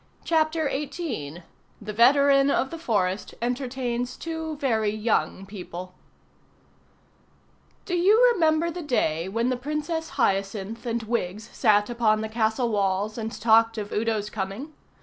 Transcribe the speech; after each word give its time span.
CHAPTER 0.23 0.67
XVIII 0.67 1.43
THE 1.79 1.93
VETERAN 1.93 2.49
OF 2.49 2.71
THE 2.71 2.79
FOREST 2.79 3.35
ENTERTAINS 3.39 4.17
TWO 4.17 4.55
VERY 4.57 4.89
YOUNG 4.89 5.45
PEOPLE 5.45 5.93
Do 7.85 7.95
you 7.95 8.27
remember 8.33 8.71
the 8.71 8.81
day 8.81 9.29
when 9.29 9.49
the 9.49 9.57
Princess 9.57 10.09
Hyacinth 10.17 10.87
and 10.87 11.03
Wiggs 11.03 11.51
sat 11.53 11.87
upon 11.87 12.21
the 12.21 12.29
castle 12.29 12.69
walls 12.69 13.15
and 13.19 13.31
talked 13.39 13.77
of 13.77 13.91
Udo's 13.91 14.31
coming? 14.31 14.73